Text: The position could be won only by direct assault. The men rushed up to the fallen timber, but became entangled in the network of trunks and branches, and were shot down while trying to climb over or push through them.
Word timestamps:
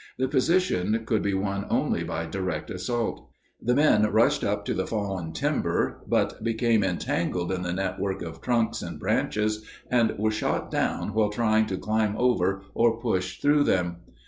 The 0.17 0.27
position 0.27 1.05
could 1.05 1.21
be 1.21 1.35
won 1.35 1.67
only 1.69 2.03
by 2.03 2.25
direct 2.25 2.71
assault. 2.71 3.29
The 3.61 3.75
men 3.75 4.01
rushed 4.11 4.43
up 4.43 4.65
to 4.65 4.73
the 4.73 4.87
fallen 4.87 5.31
timber, 5.31 6.01
but 6.07 6.43
became 6.43 6.83
entangled 6.83 7.51
in 7.51 7.61
the 7.61 7.71
network 7.71 8.23
of 8.23 8.41
trunks 8.41 8.81
and 8.81 8.99
branches, 8.99 9.63
and 9.91 10.17
were 10.17 10.31
shot 10.31 10.71
down 10.71 11.13
while 11.13 11.29
trying 11.29 11.67
to 11.67 11.77
climb 11.77 12.15
over 12.17 12.63
or 12.73 12.99
push 12.99 13.39
through 13.41 13.65
them. 13.65 13.97